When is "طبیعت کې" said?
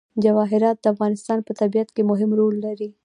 1.61-2.01